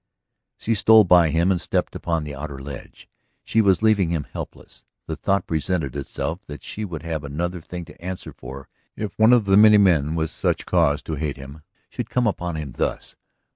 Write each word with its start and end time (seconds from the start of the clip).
She 0.57 0.73
stole 0.73 1.03
by 1.03 1.29
him 1.29 1.51
and 1.51 1.61
stepped 1.61 1.95
upon 1.95 2.23
the 2.23 2.33
outer 2.33 2.57
ledge. 2.57 3.07
She 3.43 3.61
was 3.61 3.83
leaving 3.83 4.09
him 4.09 4.23
helpless... 4.23 4.83
the 5.05 5.15
thought 5.15 5.45
presented 5.45 5.95
itself 5.95 6.43
that 6.47 6.63
she 6.63 6.83
would 6.83 7.03
have 7.03 7.23
another 7.23 7.61
thing 7.61 7.85
to 7.85 8.01
answer 8.03 8.33
for 8.33 8.67
if 8.95 9.13
one 9.19 9.31
of 9.31 9.45
the 9.45 9.57
many 9.57 9.77
men 9.77 10.15
with 10.15 10.31
such 10.31 10.65
cause 10.65 11.03
to 11.03 11.13
hate 11.21 11.37
him 11.37 11.61
should 11.87 12.09
come 12.09 12.25
upon 12.25 12.55
him 12.55 12.71
thus. 12.71 13.15